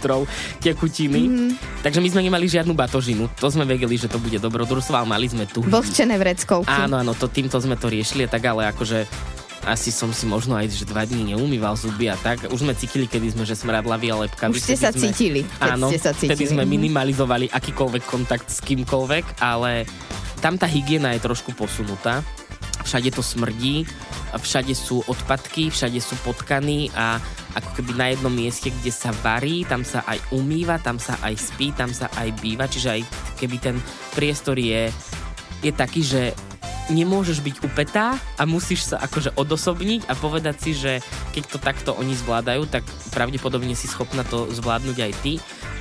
tekutiny. 0.64 1.22
Mm. 1.30 1.52
Takže 1.86 2.00
my 2.00 2.10
sme 2.10 2.22
nemali 2.26 2.50
žiadnu 2.50 2.74
batožinu. 2.74 3.30
To 3.38 3.54
sme 3.54 3.70
vedeli, 3.70 4.00
že 4.00 4.10
to 4.10 4.18
bude 4.18 4.40
dobrodružstvo, 4.40 4.96
ale 4.96 5.06
mali 5.06 5.28
sme 5.30 5.46
tu. 5.46 5.62
Vlhčené 5.62 6.16
vreckovky. 6.18 6.72
Áno, 6.72 6.98
áno, 6.98 7.12
to, 7.14 7.30
týmto 7.30 7.60
sme 7.62 7.78
to 7.78 7.92
riešili, 7.92 8.26
tak 8.26 8.50
ale 8.50 8.72
akože 8.72 9.06
asi 9.68 9.92
som 9.92 10.10
si 10.16 10.24
možno 10.24 10.56
aj 10.56 10.72
že 10.72 10.88
dva 10.88 11.04
dní 11.04 11.36
neumýval 11.36 11.76
zuby 11.76 12.08
a 12.08 12.16
tak. 12.16 12.48
Už 12.48 12.64
sme 12.64 12.74
cítili, 12.74 13.06
kedy 13.06 13.36
sme, 13.36 13.44
že 13.44 13.60
smradlaví 13.60 14.08
a 14.10 14.26
lepka. 14.26 14.48
Už 14.48 14.64
ste 14.64 14.80
sa 14.80 14.96
sme, 14.96 15.12
cítili. 15.12 15.44
Áno, 15.60 15.92
ste 15.92 16.00
sa 16.00 16.16
cítili. 16.16 16.34
vtedy 16.34 16.46
sme 16.56 16.64
minimalizovali 16.64 17.52
akýkoľvek 17.52 18.04
kontakt 18.08 18.48
s 18.48 18.64
kýmkoľvek, 18.64 19.44
ale 19.44 19.84
tam 20.40 20.56
tá 20.56 20.66
hygiena 20.66 21.14
je 21.16 21.24
trošku 21.24 21.52
posunutá. 21.54 22.24
Všade 22.80 23.12
to 23.12 23.20
smrdí, 23.20 23.84
všade 24.34 24.72
sú 24.72 25.04
odpadky, 25.06 25.68
všade 25.68 26.00
sú 26.00 26.16
potkany 26.24 26.88
a 26.96 27.20
ako 27.60 27.70
keby 27.76 27.92
na 27.98 28.08
jednom 28.14 28.32
mieste, 28.32 28.72
kde 28.72 28.94
sa 28.94 29.12
varí, 29.20 29.68
tam 29.68 29.84
sa 29.84 30.06
aj 30.08 30.32
umýva, 30.32 30.80
tam 30.80 30.96
sa 30.96 31.20
aj 31.20 31.36
spí, 31.36 31.76
tam 31.76 31.92
sa 31.92 32.08
aj 32.16 32.30
býva, 32.40 32.72
čiže 32.72 32.90
aj 32.90 33.02
keby 33.42 33.58
ten 33.60 33.76
priestor 34.16 34.56
je, 34.56 34.88
je 35.60 35.72
taký, 35.76 36.02
že 36.06 36.22
nemôžeš 36.90 37.46
byť 37.46 37.56
upetá 37.62 38.18
a 38.38 38.44
musíš 38.50 38.94
sa 38.94 38.98
akože 39.02 39.38
odosobniť 39.38 40.10
a 40.10 40.14
povedať 40.18 40.56
si, 40.58 40.72
že 40.74 41.04
keď 41.34 41.44
to 41.46 41.58
takto 41.62 41.90
oni 41.94 42.18
zvládajú, 42.18 42.66
tak 42.66 42.82
pravdepodobne 43.14 43.78
si 43.78 43.86
schopná 43.86 44.26
to 44.26 44.50
zvládnuť 44.50 44.98
aj 44.98 45.14
ty 45.22 45.34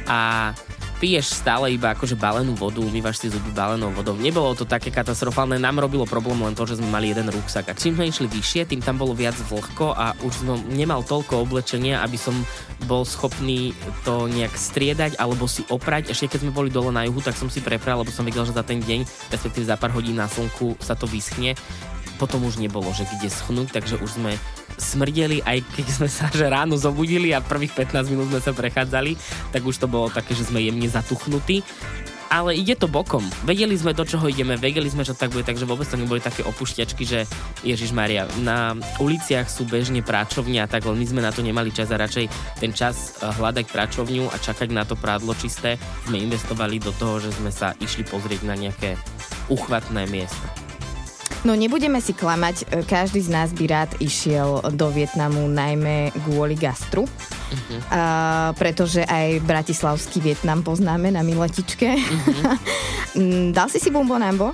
a 0.08 0.52
piješ 0.98 1.40
stále 1.42 1.70
iba 1.70 1.94
akože 1.94 2.18
balenú 2.18 2.58
vodu, 2.58 2.82
umývaš 2.82 3.22
si 3.22 3.26
zuby 3.30 3.54
balenou 3.54 3.94
vodou. 3.94 4.18
Nebolo 4.18 4.58
to 4.58 4.66
také 4.66 4.90
katastrofálne, 4.90 5.56
nám 5.56 5.78
robilo 5.78 6.04
problém 6.04 6.42
len 6.42 6.58
to, 6.58 6.66
že 6.66 6.82
sme 6.82 6.90
mali 6.90 7.14
jeden 7.14 7.30
ruksak. 7.30 7.70
A 7.70 7.78
čím 7.78 7.94
sme 7.94 8.10
išli 8.10 8.26
vyššie, 8.26 8.66
tým 8.66 8.82
tam 8.82 8.98
bolo 8.98 9.14
viac 9.14 9.38
vlhko 9.38 9.94
a 9.94 10.12
už 10.26 10.32
som 10.42 10.58
nemal 10.74 11.06
toľko 11.06 11.46
oblečenia, 11.46 12.02
aby 12.02 12.18
som 12.18 12.34
bol 12.90 13.06
schopný 13.06 13.72
to 14.02 14.26
nejak 14.26 14.52
striedať 14.54 15.16
alebo 15.22 15.46
si 15.46 15.62
oprať. 15.70 16.10
Ešte 16.10 16.34
keď 16.34 16.38
sme 16.46 16.52
boli 16.52 16.68
dole 16.68 16.90
na 16.90 17.06
juhu, 17.06 17.22
tak 17.22 17.38
som 17.38 17.46
si 17.46 17.62
prepral, 17.62 18.02
lebo 18.02 18.10
som 18.10 18.26
videl, 18.26 18.42
že 18.42 18.54
za 18.54 18.66
ten 18.66 18.82
deň, 18.82 19.30
respektíve 19.30 19.64
za 19.64 19.78
pár 19.78 19.94
hodín 19.94 20.18
na 20.18 20.26
slnku 20.26 20.74
sa 20.82 20.98
to 20.98 21.06
vyschne 21.06 21.54
potom 22.18 22.42
už 22.42 22.58
nebolo, 22.58 22.90
že 22.90 23.06
kde 23.06 23.30
schnúť, 23.30 23.78
takže 23.78 24.02
už 24.02 24.18
sme 24.18 24.34
smrdeli, 24.76 25.40
aj 25.46 25.62
keď 25.78 25.86
sme 25.86 26.08
sa 26.10 26.26
že 26.34 26.50
ráno 26.50 26.74
zobudili 26.74 27.30
a 27.30 27.40
prvých 27.40 27.72
15 27.72 28.10
minút 28.10 28.28
sme 28.34 28.42
sa 28.42 28.52
prechádzali, 28.52 29.14
tak 29.54 29.62
už 29.62 29.78
to 29.78 29.86
bolo 29.86 30.10
také, 30.10 30.34
že 30.34 30.50
sme 30.50 30.58
jemne 30.58 30.90
zatuchnutí 30.90 31.62
ale 32.28 32.54
ide 32.54 32.76
to 32.76 32.86
bokom. 32.86 33.24
Vedeli 33.44 33.74
sme, 33.74 33.96
do 33.96 34.04
čoho 34.04 34.28
ideme, 34.28 34.60
vedeli 34.60 34.86
sme, 34.88 35.02
že 35.02 35.16
tak 35.16 35.32
bude, 35.32 35.48
takže 35.48 35.64
vôbec 35.64 35.88
to 35.88 35.96
neboli 35.96 36.20
také 36.20 36.44
opušťačky, 36.44 37.02
že 37.08 37.24
Ježiš 37.64 37.96
Maria, 37.96 38.28
na 38.44 38.76
uliciach 39.00 39.48
sú 39.48 39.64
bežne 39.64 40.04
práčovňa, 40.04 40.68
tak 40.68 40.84
my 40.84 41.06
sme 41.08 41.24
na 41.24 41.32
to 41.32 41.40
nemali 41.40 41.72
čas 41.72 41.88
a 41.88 41.96
radšej 41.96 42.28
ten 42.60 42.72
čas 42.76 43.18
eh, 43.18 43.32
hľadať 43.32 43.66
práčovňu 43.72 44.28
a 44.28 44.36
čakať 44.36 44.68
na 44.70 44.84
to 44.84 44.94
prádlo 44.94 45.32
čisté 45.40 45.80
sme 46.04 46.20
investovali 46.20 46.78
do 46.78 46.92
toho, 46.94 47.18
že 47.18 47.32
sme 47.34 47.50
sa 47.50 47.72
išli 47.80 48.04
pozrieť 48.04 48.44
na 48.44 48.54
nejaké 48.54 49.00
uchvatné 49.48 50.04
miesto. 50.12 50.57
No 51.46 51.54
nebudeme 51.54 52.02
si 52.02 52.10
klamať, 52.10 52.56
e, 52.66 52.82
každý 52.82 53.22
z 53.22 53.30
nás 53.30 53.54
by 53.54 53.64
rád 53.70 53.90
išiel 54.02 54.58
do 54.74 54.90
Vietnamu 54.90 55.46
najmä 55.46 56.10
kvôli 56.26 56.58
gastru. 56.58 57.06
Uh-huh. 57.06 57.80
A, 57.94 58.02
pretože 58.58 59.06
aj 59.06 59.46
bratislavský 59.46 60.18
Vietnam 60.18 60.66
poznáme 60.66 61.14
na 61.14 61.22
Miletičke. 61.22 61.94
Uh-huh. 61.94 63.54
Dal 63.56 63.70
si 63.70 63.78
si 63.78 63.94
Bumbo 63.94 64.18
Nambo? 64.18 64.50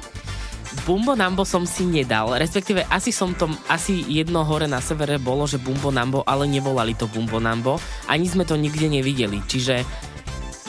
Bumbo 0.82 1.14
Nambo 1.14 1.46
som 1.46 1.62
si 1.64 1.86
nedal, 1.86 2.34
respektíve 2.34 2.82
asi 2.90 3.14
som 3.14 3.30
to, 3.32 3.46
asi 3.70 4.02
jedno 4.10 4.42
hore 4.42 4.66
na 4.66 4.82
severe 4.82 5.22
bolo, 5.22 5.46
že 5.46 5.62
Bumbo 5.62 5.94
Nambo, 5.94 6.26
ale 6.26 6.50
nevolali 6.50 6.98
to 6.98 7.06
Bumbo 7.06 7.38
Nambo, 7.38 7.78
ani 8.10 8.26
sme 8.26 8.42
to 8.42 8.58
nikde 8.58 8.90
nevideli, 8.90 9.38
čiže 9.46 9.86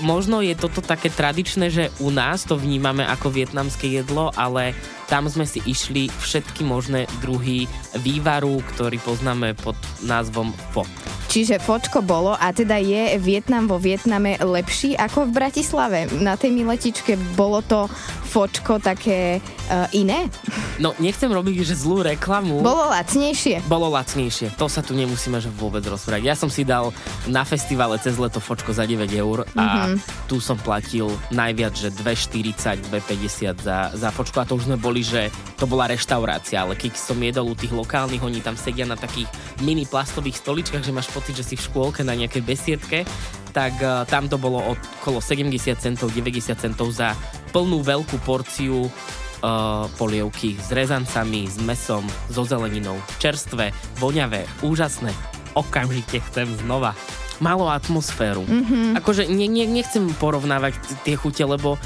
možno 0.04 0.44
je 0.44 0.56
toto 0.58 0.84
také 0.84 1.08
tradičné, 1.08 1.72
že 1.72 1.94
u 2.04 2.12
nás 2.12 2.44
to 2.44 2.60
vnímame 2.60 3.06
ako 3.06 3.32
vietnamské 3.32 3.88
jedlo, 3.88 4.32
ale 4.36 4.76
tam 5.06 5.30
sme 5.30 5.46
si 5.46 5.62
išli 5.64 6.10
všetky 6.10 6.66
možné 6.66 7.06
druhy 7.22 7.70
vývaru, 8.02 8.60
ktorý 8.76 8.98
poznáme 9.00 9.54
pod 9.56 9.78
názvom 10.02 10.52
Pho. 10.74 10.84
Čiže 11.30 11.60
fočko 11.60 12.00
bolo 12.00 12.32
a 12.38 12.56
teda 12.56 12.80
je 12.80 13.20
Vietnam 13.20 13.68
vo 13.68 13.76
Vietname 13.76 14.40
lepší 14.40 14.96
ako 14.96 15.28
v 15.28 15.36
Bratislave. 15.36 16.00
Na 16.24 16.40
tej 16.40 16.56
miletičke 16.56 17.20
bolo 17.36 17.60
to 17.60 17.92
fočko 18.36 18.84
také 18.84 19.40
uh, 19.72 19.88
iné? 19.96 20.28
No, 20.76 20.92
nechcem 21.00 21.32
robiť, 21.32 21.64
že 21.64 21.80
zlú 21.80 22.04
reklamu. 22.04 22.60
Bolo 22.60 22.92
lacnejšie? 22.92 23.64
Bolo 23.72 23.88
lacnejšie. 23.96 24.52
To 24.60 24.68
sa 24.68 24.84
tu 24.84 24.92
nemusíme 24.92 25.40
že 25.40 25.48
vôbec 25.48 25.80
rozprávať. 25.88 26.28
Ja 26.28 26.36
som 26.36 26.52
si 26.52 26.68
dal 26.68 26.92
na 27.32 27.48
festivale 27.48 27.96
cez 28.04 28.20
leto 28.20 28.44
fočko 28.44 28.76
za 28.76 28.84
9 28.84 29.08
eur 29.16 29.48
a 29.56 29.64
mm-hmm. 29.88 30.28
tu 30.28 30.44
som 30.44 30.60
platil 30.60 31.08
najviac, 31.32 31.80
že 31.80 31.96
2,40, 31.96 32.92
2,50 32.92 33.64
za, 33.64 33.96
za 33.96 34.10
fočko 34.12 34.44
a 34.44 34.48
to 34.48 34.60
už 34.60 34.68
sme 34.68 34.76
boli, 34.76 35.00
že 35.00 35.32
to 35.56 35.64
bola 35.64 35.88
reštaurácia, 35.88 36.60
ale 36.60 36.76
keď 36.76 37.00
som 37.00 37.16
jedol 37.16 37.48
u 37.48 37.56
tých 37.56 37.72
lokálnych, 37.72 38.20
oni 38.20 38.44
tam 38.44 38.60
sedia 38.60 38.84
na 38.84 39.00
takých 39.00 39.32
mini 39.64 39.88
plastových 39.88 40.44
stoličkách, 40.44 40.84
že 40.84 40.92
máš 40.92 41.08
pocit, 41.08 41.40
že 41.40 41.48
si 41.48 41.56
v 41.56 41.66
škôlke 41.72 42.04
na 42.04 42.12
nejakej 42.20 42.44
besiedke, 42.44 43.08
tak 43.56 43.80
uh, 43.80 44.04
tam 44.04 44.28
to 44.28 44.36
bolo 44.36 44.60
okolo 44.76 45.24
70 45.24 45.56
centov, 45.80 46.12
90 46.12 46.52
centov 46.60 46.92
za 46.92 47.16
plnú 47.56 47.80
veľkú 47.80 48.20
porciu 48.28 48.92
uh, 48.92 49.88
polievky 49.96 50.60
s 50.60 50.76
rezancami, 50.76 51.48
s 51.48 51.56
mesom, 51.64 52.04
so 52.28 52.44
zeleninou. 52.44 53.00
Čerstvé, 53.24 53.72
voňavé, 54.04 54.44
úžasné. 54.60 55.16
Okamžite 55.56 56.20
chcem 56.20 56.52
znova. 56.68 56.92
Malo 57.40 57.72
atmosféru. 57.72 58.44
Mm-hmm. 58.44 59.00
Akože 59.00 59.32
ne, 59.32 59.48
ne, 59.48 59.64
nechcem 59.64 60.04
porovnávať 60.20 60.76
tie 61.08 61.16
chute, 61.16 61.48
lebo 61.48 61.80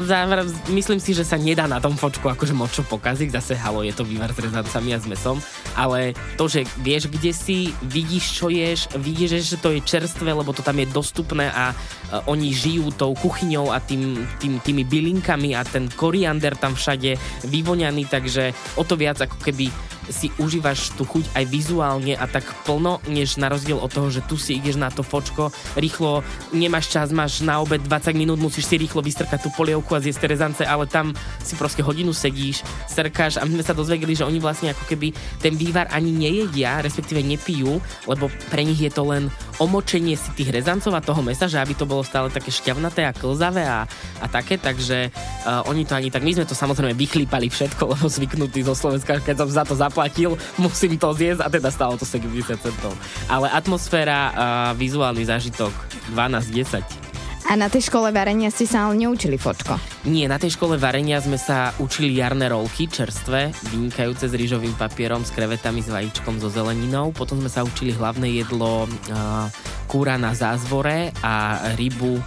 záver, 0.00 0.44
myslím 0.72 1.00
si, 1.00 1.12
že 1.12 1.26
sa 1.26 1.36
nedá 1.36 1.68
na 1.68 1.82
tom 1.82 1.96
fočku 1.98 2.28
akože 2.28 2.54
moc 2.56 2.72
čo 2.72 2.86
pokaziť, 2.86 3.28
zase 3.32 3.52
halo, 3.58 3.84
je 3.84 3.92
to 3.92 4.06
vývar 4.06 4.32
s 4.32 4.38
rezancami 4.40 4.96
a 4.96 4.98
s 5.00 5.06
mesom, 5.08 5.38
ale 5.76 6.16
to, 6.40 6.48
že 6.48 6.64
vieš, 6.80 7.08
kde 7.12 7.32
si, 7.32 7.72
vidíš, 7.84 8.24
čo 8.38 8.46
ješ, 8.48 8.88
vidíš, 8.96 9.44
že 9.44 9.56
to 9.60 9.74
je 9.76 9.84
čerstvé, 9.84 10.32
lebo 10.32 10.52
to 10.56 10.64
tam 10.64 10.78
je 10.80 10.86
dostupné 10.88 11.52
a 11.52 11.72
uh, 11.72 12.32
oni 12.32 12.54
žijú 12.54 12.92
tou 12.94 13.12
kuchyňou 13.16 13.72
a 13.72 13.80
tým, 13.82 14.24
tým, 14.40 14.60
tými 14.60 14.82
bylinkami 14.86 15.52
a 15.56 15.66
ten 15.66 15.88
koriander 15.92 16.56
tam 16.56 16.76
všade 16.76 17.18
vyvoňaný, 17.48 18.08
takže 18.08 18.56
o 18.78 18.84
to 18.84 18.96
viac 18.96 19.20
ako 19.20 19.36
keby 19.40 19.68
si 20.10 20.32
užívaš 20.40 20.94
tú 20.98 21.06
chuť 21.06 21.34
aj 21.36 21.44
vizuálne 21.46 22.14
a 22.18 22.26
tak 22.26 22.46
plno, 22.66 22.98
než 23.06 23.38
na 23.38 23.52
rozdiel 23.52 23.78
od 23.78 23.92
toho, 23.92 24.08
že 24.10 24.24
tu 24.26 24.34
si 24.40 24.58
ideš 24.58 24.80
na 24.80 24.90
to 24.90 25.04
fočko, 25.06 25.54
rýchlo, 25.78 26.26
nemáš 26.50 26.90
čas, 26.90 27.14
máš 27.14 27.44
na 27.44 27.60
obed 27.62 27.82
20 27.84 28.16
minút, 28.16 28.38
musíš 28.42 28.66
si 28.66 28.80
rýchlo 28.80 29.04
vystrkať 29.04 29.46
tú 29.46 29.50
polievku 29.54 29.94
a 29.94 30.02
zjesť 30.02 30.26
rezance, 30.26 30.62
ale 30.66 30.90
tam 30.90 31.14
si 31.42 31.54
proste 31.54 31.84
hodinu 31.84 32.10
sedíš, 32.10 32.64
strkáš 32.88 33.38
a 33.38 33.46
my 33.46 33.60
sme 33.60 33.64
sa 33.66 33.76
dozvedeli, 33.76 34.16
že 34.16 34.26
oni 34.26 34.42
vlastne 34.42 34.74
ako 34.74 34.84
keby 34.88 35.14
ten 35.38 35.54
vývar 35.54 35.86
ani 35.94 36.10
nejedia, 36.10 36.82
respektíve 36.82 37.22
nepijú, 37.22 37.78
lebo 38.08 38.32
pre 38.50 38.66
nich 38.66 38.80
je 38.80 38.90
to 38.90 39.06
len 39.06 39.30
omočenie 39.60 40.16
si 40.16 40.30
tých 40.32 40.54
rezancov 40.54 40.94
a 40.96 41.04
toho 41.04 41.20
mesa, 41.20 41.50
že 41.50 41.60
aby 41.60 41.76
to 41.76 41.84
bolo 41.84 42.06
stále 42.06 42.32
také 42.32 42.48
šťavnaté 42.48 43.04
a 43.04 43.16
klzavé 43.16 43.66
a, 43.66 43.84
a 44.22 44.26
také, 44.30 44.56
takže 44.56 45.10
uh, 45.12 45.66
oni 45.68 45.84
to 45.84 45.98
ani 45.98 46.08
tak, 46.08 46.24
my 46.24 46.32
sme 46.32 46.48
to 46.48 46.56
samozrejme 46.56 46.94
vychlípali 46.96 47.50
všetko, 47.50 47.82
lebo 47.96 48.06
zvyknutí 48.06 48.62
zo 48.64 48.78
Slovenska, 48.78 49.20
keď 49.20 49.44
som 49.44 49.50
za 49.50 49.64
to 49.66 49.74
zaplatil, 49.74 50.38
musím 50.56 50.96
to 50.96 51.12
zjesť 51.12 51.42
a 51.44 51.48
teda 51.50 51.68
stalo 51.68 51.98
to 51.98 52.06
70 52.06 52.56
centov. 52.56 52.92
Ale 53.26 53.50
atmosféra, 53.50 54.18
uh, 54.30 54.34
vizuálny 54.78 55.26
zážitok 55.26 55.74
12-10. 56.14 57.01
A 57.50 57.58
na 57.58 57.66
tej 57.66 57.90
škole 57.90 58.14
varenia 58.14 58.54
ste 58.54 58.70
sa 58.70 58.86
ale 58.86 59.02
neučili 59.02 59.34
fočko? 59.34 59.74
Nie, 60.06 60.30
na 60.30 60.38
tej 60.38 60.54
škole 60.54 60.78
varenia 60.78 61.18
sme 61.18 61.34
sa 61.34 61.74
učili 61.82 62.14
jarné 62.14 62.46
rolky, 62.46 62.86
čerstvé, 62.86 63.50
vynikajúce 63.74 64.30
s 64.30 64.34
rýžovým 64.34 64.78
papierom, 64.78 65.26
s 65.26 65.34
krevetami, 65.34 65.82
s 65.82 65.90
vajíčkom, 65.90 66.38
so 66.38 66.46
zeleninou. 66.46 67.10
Potom 67.10 67.42
sme 67.42 67.50
sa 67.50 67.66
učili 67.66 67.90
hlavné 67.90 68.30
jedlo 68.42 68.86
uh, 68.86 69.50
kúra 69.90 70.14
na 70.16 70.32
zázvore 70.38 71.10
a 71.20 71.58
rybu 71.74 72.22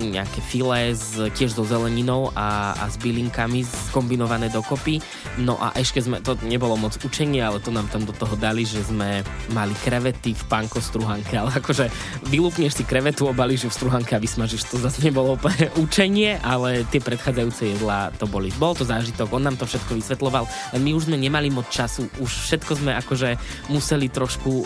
nejaké 0.00 0.40
filé 0.40 0.96
s, 0.96 1.16
tiež 1.36 1.52
so 1.52 1.64
zeleninou 1.66 2.32
a, 2.32 2.72
a 2.76 2.84
s 2.88 2.96
bylinkami 2.96 3.64
skombinované 3.92 4.48
dokopy. 4.48 5.02
No 5.40 5.60
a 5.60 5.72
ešte 5.76 6.00
sme, 6.00 6.20
to 6.24 6.36
nebolo 6.44 6.76
moc 6.76 6.96
učenie, 7.00 7.44
ale 7.44 7.60
to 7.60 7.68
nám 7.68 7.88
tam 7.92 8.04
do 8.08 8.14
toho 8.16 8.36
dali, 8.36 8.64
že 8.64 8.84
sme 8.84 9.20
mali 9.52 9.74
krevety 9.84 10.32
v 10.32 10.44
panko 10.48 10.80
struhanke, 10.80 11.36
ale 11.36 11.52
akože 11.60 11.88
vylúpneš 12.28 12.80
si 12.80 12.84
krevetu, 12.88 13.28
obalíš 13.28 13.68
ju 13.68 13.70
v 13.72 13.78
struhanke 13.78 14.12
a 14.16 14.22
vysmažíš, 14.22 14.68
to 14.72 14.80
zase 14.80 15.04
nebolo 15.04 15.36
úplne 15.36 15.68
učenie, 15.84 16.40
ale 16.40 16.88
tie 16.88 17.00
predchádzajúce 17.00 17.76
jedlá 17.76 18.12
to 18.16 18.24
boli. 18.24 18.48
Bol 18.56 18.72
to 18.72 18.88
zážitok, 18.88 19.32
on 19.32 19.44
nám 19.44 19.56
to 19.60 19.68
všetko 19.68 19.96
vysvetloval, 19.96 20.48
len 20.72 20.80
my 20.80 20.90
už 20.96 21.08
sme 21.08 21.20
nemali 21.20 21.52
moc 21.52 21.68
času, 21.68 22.08
už 22.20 22.30
všetko 22.48 22.72
sme 22.80 22.92
akože 23.00 23.36
museli 23.68 24.08
trošku 24.08 24.64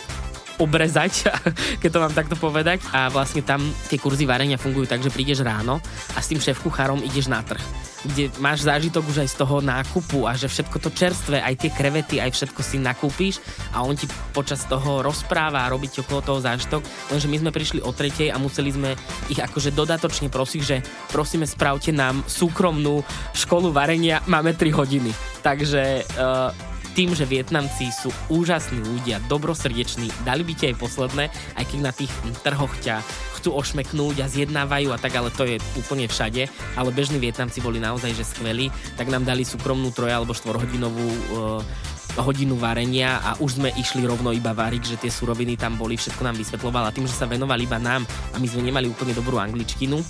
obrezať, 0.58 1.30
keď 1.82 1.90
to 1.90 2.02
mám 2.02 2.14
takto 2.14 2.36
povedať. 2.38 2.80
A 2.92 3.08
vlastne 3.12 3.44
tam 3.44 3.62
tie 3.88 4.00
kurzy 4.00 4.24
varenia 4.24 4.60
fungujú 4.60 4.88
tak, 4.88 5.02
že 5.02 5.12
prídeš 5.12 5.44
ráno 5.44 5.80
a 6.14 6.18
s 6.20 6.30
tým 6.30 6.40
šéf 6.40 6.60
kuchárom 6.64 7.02
ideš 7.02 7.28
na 7.28 7.42
trh 7.42 7.86
kde 8.06 8.30
máš 8.38 8.62
zážitok 8.62 9.02
už 9.10 9.26
aj 9.26 9.28
z 9.34 9.36
toho 9.42 9.56
nákupu 9.58 10.30
a 10.30 10.38
že 10.38 10.46
všetko 10.46 10.78
to 10.78 10.90
čerstvé, 10.94 11.42
aj 11.42 11.54
tie 11.58 11.70
krevety, 11.74 12.22
aj 12.22 12.30
všetko 12.38 12.60
si 12.62 12.78
nakúpíš 12.78 13.42
a 13.74 13.82
on 13.82 13.98
ti 13.98 14.06
počas 14.30 14.62
toho 14.64 15.02
rozpráva 15.02 15.66
a 15.66 15.70
robí 15.74 15.90
ti 15.90 16.00
okolo 16.00 16.22
toho 16.22 16.38
zážitok, 16.38 16.86
lenže 17.10 17.26
my 17.26 17.36
sme 17.42 17.50
prišli 17.50 17.80
o 17.82 17.90
tretej 17.90 18.30
a 18.30 18.38
museli 18.38 18.70
sme 18.70 18.94
ich 19.26 19.42
akože 19.42 19.74
dodatočne 19.74 20.30
prosiť, 20.30 20.62
že 20.62 20.76
prosíme 21.10 21.44
spravte 21.44 21.90
nám 21.90 22.22
súkromnú 22.30 23.02
školu 23.34 23.74
varenia, 23.74 24.22
máme 24.30 24.54
3 24.54 24.70
hodiny. 24.70 25.10
Takže 25.42 25.82
uh, 26.18 26.75
tým, 26.96 27.12
že 27.12 27.28
Vietnamci 27.28 27.92
sú 27.92 28.08
úžasní 28.32 28.80
ľudia, 28.80 29.20
dobrosrdeční, 29.28 30.08
dali 30.24 30.40
by 30.40 30.52
ti 30.56 30.72
aj 30.72 30.80
posledné, 30.80 31.28
aj 31.60 31.64
keď 31.68 31.78
na 31.84 31.92
tých 31.92 32.08
trhoch 32.40 32.72
ťa 32.80 33.04
chcú 33.36 33.52
ošmeknúť 33.52 34.24
a 34.24 34.32
zjednávajú 34.32 34.96
a 34.96 34.98
tak, 34.98 35.12
ale 35.20 35.28
to 35.28 35.44
je 35.44 35.60
úplne 35.76 36.08
všade. 36.08 36.48
Ale 36.72 36.88
bežní 36.96 37.20
Vietnamci 37.20 37.60
boli 37.60 37.76
naozaj 37.76 38.16
že 38.16 38.24
skvelí, 38.24 38.72
tak 38.96 39.12
nám 39.12 39.28
dali 39.28 39.44
súkromnú 39.44 39.92
troj 39.92 40.08
alebo 40.08 40.32
štvorhodinovú 40.32 41.06
uh, 41.36 41.60
hodinu 42.16 42.56
varenia 42.56 43.20
a 43.20 43.36
už 43.44 43.60
sme 43.60 43.68
išli 43.76 44.08
rovno 44.08 44.32
iba 44.32 44.56
variť, 44.56 44.96
že 44.96 45.00
tie 45.04 45.12
suroviny 45.12 45.60
tam 45.60 45.76
boli, 45.76 46.00
všetko 46.00 46.22
nám 46.24 46.40
vysvetloval 46.40 46.88
a 46.88 46.94
tým, 46.94 47.04
že 47.04 47.12
sa 47.12 47.28
venovali 47.28 47.68
iba 47.68 47.76
nám 47.76 48.08
a 48.32 48.40
my 48.40 48.46
sme 48.48 48.64
nemali 48.64 48.88
úplne 48.88 49.12
dobrú 49.12 49.36
angličtinu, 49.36 50.00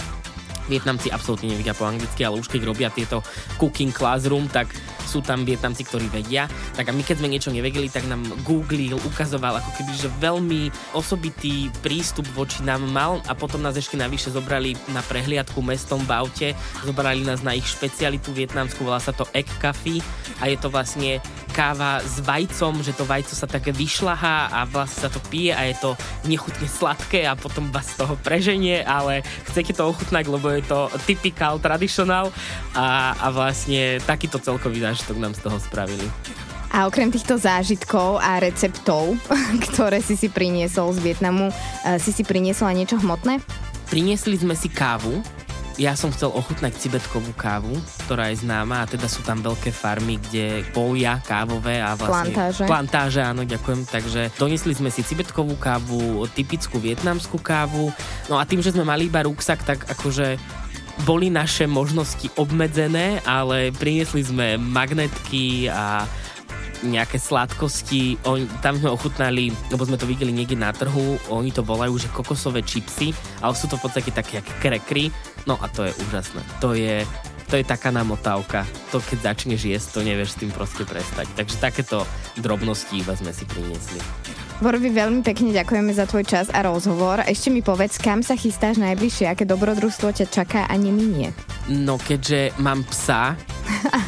Vietnamci 0.66 1.10
absolútne 1.10 1.54
nevedia 1.54 1.76
po 1.76 1.86
anglicky, 1.86 2.26
ale 2.26 2.38
už 2.38 2.50
keď 2.50 2.62
robia 2.66 2.88
tieto 2.90 3.22
cooking 3.58 3.94
classroom, 3.94 4.50
tak 4.50 4.70
sú 5.06 5.22
tam 5.22 5.46
Vietnamci, 5.46 5.86
ktorí 5.86 6.10
vedia. 6.10 6.50
Tak 6.74 6.90
a 6.90 6.92
my 6.92 7.06
keď 7.06 7.22
sme 7.22 7.30
niečo 7.30 7.54
nevedeli, 7.54 7.86
tak 7.86 8.04
nám 8.10 8.26
googlil, 8.42 8.98
ukazoval 9.06 9.62
ako 9.62 9.70
keby, 9.78 9.92
že 9.94 10.10
veľmi 10.18 10.60
osobitý 10.98 11.70
prístup 11.80 12.26
voči 12.34 12.66
nám 12.66 12.82
mal 12.90 13.22
a 13.30 13.32
potom 13.32 13.62
nás 13.62 13.78
ešte 13.78 13.94
navyše 13.94 14.34
zobrali 14.34 14.74
na 14.90 15.00
prehliadku 15.06 15.62
mestom 15.62 16.02
v 16.02 16.12
aute, 16.12 16.48
zobrali 16.82 17.22
nás 17.22 17.46
na 17.46 17.54
ich 17.54 17.64
špecialitu 17.70 18.34
vietnamskú, 18.34 18.82
volá 18.82 18.98
sa 18.98 19.14
to 19.14 19.24
Egg 19.30 19.46
Coffee 19.62 20.02
a 20.42 20.50
je 20.50 20.58
to 20.58 20.68
vlastne 20.68 21.22
káva 21.56 22.04
s 22.04 22.20
vajcom, 22.20 22.84
že 22.84 22.92
to 22.92 23.08
vajco 23.08 23.32
sa 23.32 23.48
také 23.48 23.72
vyšľahá 23.72 24.52
a 24.52 24.68
vlastne 24.68 25.08
sa 25.08 25.10
to 25.10 25.24
pije 25.32 25.56
a 25.56 25.64
je 25.64 25.76
to 25.80 25.90
nechutne 26.28 26.68
sladké 26.68 27.24
a 27.24 27.32
potom 27.32 27.72
vás 27.72 27.96
z 27.96 28.04
toho 28.04 28.12
preženie, 28.20 28.84
ale 28.84 29.24
chcete 29.48 29.72
to 29.72 29.88
ochutnať, 29.88 30.28
lebo 30.28 30.52
je 30.52 30.60
to 30.68 30.92
typical, 31.08 31.56
traditional 31.56 32.28
a, 32.76 33.16
a 33.16 33.26
vlastne 33.32 33.96
takýto 34.04 34.36
celkový 34.36 34.84
zážitok 34.84 35.16
nám 35.16 35.32
z 35.32 35.40
toho 35.48 35.56
spravili. 35.56 36.04
A 36.76 36.84
okrem 36.84 37.08
týchto 37.08 37.40
zážitkov 37.40 38.20
a 38.20 38.36
receptov, 38.36 39.16
ktoré 39.72 40.04
si 40.04 40.12
si 40.12 40.28
priniesol 40.28 40.92
z 40.92 41.00
Vietnamu, 41.00 41.48
eh, 41.48 41.96
si 41.96 42.12
si 42.12 42.20
priniesol 42.20 42.68
aj 42.68 42.76
niečo 42.76 42.96
hmotné? 43.00 43.40
Priniesli 43.88 44.36
sme 44.36 44.52
si 44.52 44.68
kávu, 44.68 45.24
ja 45.76 45.92
som 45.92 46.08
chcel 46.08 46.32
ochutnať 46.32 46.72
cibetkovú 46.80 47.36
kávu, 47.36 47.76
ktorá 48.08 48.32
je 48.32 48.40
známa 48.40 48.84
a 48.84 48.88
teda 48.88 49.04
sú 49.12 49.20
tam 49.20 49.44
veľké 49.44 49.68
farmy, 49.76 50.16
kde 50.16 50.64
polia 50.72 51.20
kávové 51.20 51.84
a 51.84 51.92
vlastne... 51.92 52.32
Plantáže. 52.32 52.64
Plantáže, 52.64 53.20
áno, 53.20 53.44
ďakujem. 53.44 53.84
Takže 53.84 54.32
donesli 54.40 54.72
sme 54.72 54.88
si 54.88 55.04
cibetkovú 55.04 55.52
kávu, 55.60 56.24
typickú 56.32 56.80
vietnamskú 56.80 57.36
kávu. 57.36 57.92
No 58.32 58.40
a 58.40 58.48
tým, 58.48 58.64
že 58.64 58.72
sme 58.72 58.88
mali 58.88 59.12
iba 59.12 59.20
ruksak, 59.28 59.68
tak 59.68 59.84
akože 59.84 60.40
boli 61.04 61.28
naše 61.28 61.68
možnosti 61.68 62.32
obmedzené, 62.40 63.20
ale 63.28 63.68
priniesli 63.68 64.24
sme 64.24 64.56
magnetky 64.56 65.68
a 65.68 66.08
nejaké 66.84 67.16
sladkosti. 67.16 68.20
Oni, 68.28 68.44
tam 68.60 68.76
sme 68.76 68.92
ochutnali, 68.92 69.54
lebo 69.72 69.82
sme 69.86 69.96
to 69.96 70.04
videli 70.04 70.34
niekde 70.34 70.58
na 70.58 70.74
trhu, 70.74 71.16
oni 71.32 71.54
to 71.54 71.64
volajú, 71.64 71.96
že 71.96 72.12
kokosové 72.12 72.60
čipsy, 72.60 73.16
ale 73.40 73.54
sú 73.56 73.70
to 73.70 73.80
v 73.80 73.84
podstate 73.88 74.10
také 74.12 74.44
krekry. 74.60 75.08
No 75.46 75.56
a 75.62 75.70
to 75.70 75.86
je 75.86 75.92
úžasné. 76.10 76.42
To 76.60 76.74
je, 76.74 77.06
to 77.46 77.54
je 77.56 77.64
taká 77.64 77.94
namotávka. 77.94 78.66
To 78.90 78.98
keď 78.98 79.32
začneš 79.32 79.62
jesť, 79.62 79.88
to 79.96 80.00
nevieš 80.02 80.34
s 80.34 80.40
tým 80.42 80.50
proste 80.50 80.82
prestať. 80.82 81.30
Takže 81.38 81.56
takéto 81.62 82.02
drobnosti 82.42 82.92
iba 82.98 83.14
sme 83.14 83.30
si 83.30 83.46
priniesli. 83.46 84.02
Borovi, 84.56 84.88
veľmi 84.88 85.20
pekne 85.20 85.52
ďakujeme 85.52 85.92
za 85.92 86.08
tvoj 86.08 86.24
čas 86.24 86.48
a 86.48 86.64
rozhovor. 86.64 87.20
Ešte 87.28 87.52
mi 87.52 87.60
povedz, 87.60 88.00
kam 88.00 88.24
sa 88.24 88.40
chystáš 88.40 88.80
najbližšie, 88.80 89.28
aké 89.28 89.44
dobrodružstvo 89.44 90.16
ťa 90.16 90.26
čaká 90.32 90.64
a 90.64 90.74
neminie? 90.80 91.36
No 91.68 92.00
keďže 92.00 92.56
mám 92.56 92.80
psa, 92.88 93.36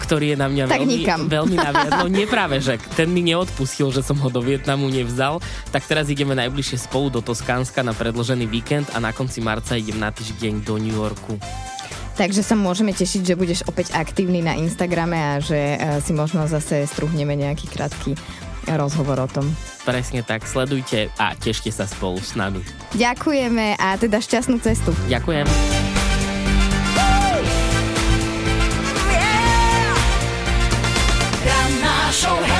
ktorý 0.09 0.33
je 0.33 0.39
na 0.41 0.49
mňa 0.49 0.65
tak 0.73 0.81
veľmi, 0.81 0.95
nikam. 0.97 1.21
veľmi 1.29 1.57
naviadlo. 1.61 2.09
Nie 2.17 2.25
práve, 2.25 2.65
že 2.65 2.81
ten 2.97 3.13
mi 3.13 3.21
neodpustil, 3.21 3.93
že 3.93 4.01
som 4.01 4.17
ho 4.17 4.33
do 4.33 4.41
Vietnamu 4.41 4.89
nevzal, 4.89 5.45
tak 5.69 5.85
teraz 5.85 6.09
ideme 6.09 6.33
najbližšie 6.33 6.89
spolu 6.89 7.13
do 7.13 7.21
Toskánska 7.21 7.85
na 7.85 7.93
predložený 7.93 8.49
víkend 8.49 8.89
a 8.97 9.05
na 9.05 9.13
konci 9.13 9.45
marca 9.45 9.77
idem 9.77 10.01
na 10.01 10.09
týždeň 10.09 10.65
do 10.65 10.81
New 10.81 10.97
Yorku. 10.97 11.37
Takže 12.17 12.41
sa 12.41 12.59
môžeme 12.59 12.91
tešiť, 12.91 13.23
že 13.23 13.39
budeš 13.39 13.61
opäť 13.69 13.95
aktívny 13.95 14.43
na 14.43 14.59
Instagrame 14.59 15.15
a 15.15 15.33
že 15.39 15.77
eh, 15.77 16.01
si 16.01 16.17
možno 16.17 16.49
zase 16.49 16.89
struhneme 16.89 17.37
nejaký 17.37 17.69
krátky 17.69 18.17
rozhovor 18.75 19.23
o 19.23 19.29
tom. 19.31 19.47
Presne 19.87 20.21
tak, 20.21 20.45
sledujte 20.45 21.09
a 21.17 21.33
tešte 21.39 21.73
sa 21.73 21.89
spolu 21.89 22.21
s 22.21 22.37
nami. 22.37 22.61
Ďakujeme 22.93 23.81
a 23.81 23.97
teda 23.97 24.21
šťastnú 24.21 24.61
cestu. 24.61 24.93
Ďakujem. 25.09 25.98
Show. 32.11 32.39
soul. 32.39 32.58